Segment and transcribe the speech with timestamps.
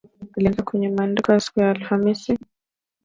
[0.37, 2.37] aliandika kwenye mtandao siku ya Alhamisi